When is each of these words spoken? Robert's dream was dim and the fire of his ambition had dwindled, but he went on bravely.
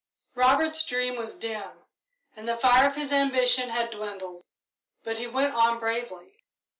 Robert's 0.33 0.83
dream 0.83 1.15
was 1.15 1.35
dim 1.35 1.73
and 2.35 2.47
the 2.47 2.57
fire 2.57 2.87
of 2.89 2.95
his 2.95 3.11
ambition 3.13 3.69
had 3.69 3.91
dwindled, 3.91 4.43
but 5.03 5.19
he 5.19 5.27
went 5.27 5.53
on 5.53 5.77
bravely. 5.77 6.37